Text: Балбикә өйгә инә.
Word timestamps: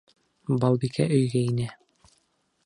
Балбикә 0.63 1.07
өйгә 1.19 1.45
инә. 1.51 1.69